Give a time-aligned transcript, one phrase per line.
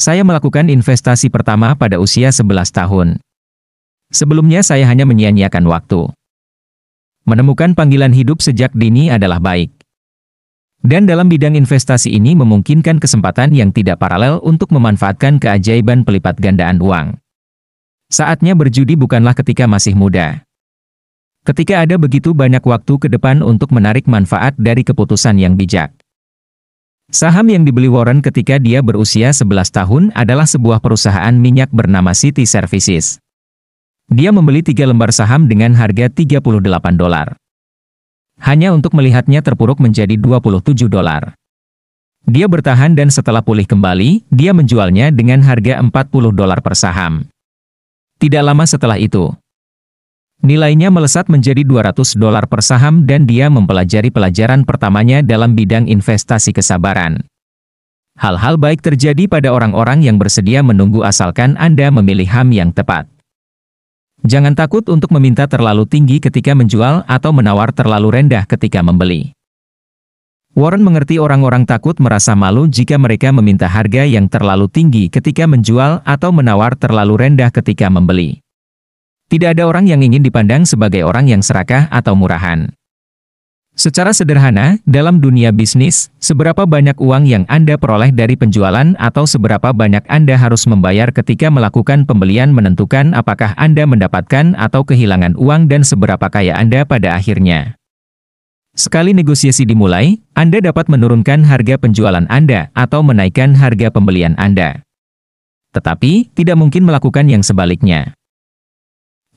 [0.00, 3.20] Saya melakukan investasi pertama pada usia 11 tahun.
[4.08, 6.08] Sebelumnya saya hanya menyia-nyiakan waktu.
[7.28, 9.68] Menemukan panggilan hidup sejak dini adalah baik.
[10.80, 16.80] Dan dalam bidang investasi ini memungkinkan kesempatan yang tidak paralel untuk memanfaatkan keajaiban pelipat gandaan
[16.80, 17.20] uang.
[18.08, 20.48] Saatnya berjudi bukanlah ketika masih muda.
[21.44, 25.92] Ketika ada begitu banyak waktu ke depan untuk menarik manfaat dari keputusan yang bijak.
[27.10, 32.46] Saham yang dibeli Warren ketika dia berusia 11 tahun adalah sebuah perusahaan minyak bernama City
[32.46, 33.18] Services.
[34.06, 36.38] Dia membeli tiga lembar saham dengan harga 38
[36.94, 37.34] dolar.
[38.38, 41.34] Hanya untuk melihatnya terpuruk menjadi 27 dolar.
[42.30, 47.26] Dia bertahan dan setelah pulih kembali, dia menjualnya dengan harga 40 dolar per saham.
[48.22, 49.34] Tidak lama setelah itu,
[50.40, 56.56] Nilainya melesat menjadi 200 dolar per saham dan dia mempelajari pelajaran pertamanya dalam bidang investasi
[56.56, 57.28] kesabaran.
[58.16, 63.04] Hal-hal baik terjadi pada orang-orang yang bersedia menunggu asalkan Anda memilih ham yang tepat.
[64.24, 69.32] Jangan takut untuk meminta terlalu tinggi ketika menjual atau menawar terlalu rendah ketika membeli.
[70.56, 76.00] Warren mengerti orang-orang takut merasa malu jika mereka meminta harga yang terlalu tinggi ketika menjual
[76.02, 78.40] atau menawar terlalu rendah ketika membeli.
[79.30, 82.74] Tidak ada orang yang ingin dipandang sebagai orang yang serakah atau murahan.
[83.78, 89.70] Secara sederhana, dalam dunia bisnis, seberapa banyak uang yang Anda peroleh dari penjualan atau seberapa
[89.70, 95.86] banyak Anda harus membayar ketika melakukan pembelian menentukan apakah Anda mendapatkan atau kehilangan uang dan
[95.86, 97.78] seberapa kaya Anda pada akhirnya.
[98.74, 104.82] Sekali negosiasi dimulai, Anda dapat menurunkan harga penjualan Anda atau menaikkan harga pembelian Anda.
[105.70, 108.18] Tetapi, tidak mungkin melakukan yang sebaliknya.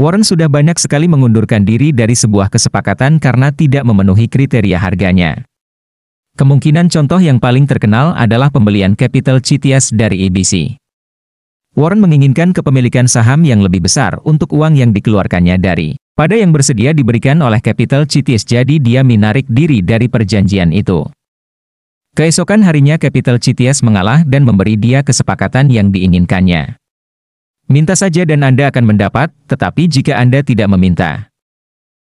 [0.00, 5.44] Warren sudah banyak sekali mengundurkan diri dari sebuah kesepakatan karena tidak memenuhi kriteria harganya.
[6.40, 10.80] Kemungkinan contoh yang paling terkenal adalah pembelian Capital CTS dari ABC.
[11.76, 16.96] Warren menginginkan kepemilikan saham yang lebih besar untuk uang yang dikeluarkannya dari pada yang bersedia
[16.96, 21.04] diberikan oleh Capital CTS jadi dia menarik diri dari perjanjian itu.
[22.16, 26.79] Keesokan harinya Capital CTS mengalah dan memberi dia kesepakatan yang diinginkannya.
[27.70, 31.29] Minta saja dan Anda akan mendapat, tetapi jika Anda tidak meminta,